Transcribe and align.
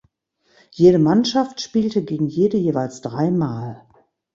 Jede 0.71 0.97
Mannschaft 0.97 1.61
spielte 1.61 2.03
gegen 2.03 2.25
jede 2.25 2.57
jeweils 2.57 3.01
drei 3.01 3.29
Mal. 3.29 3.85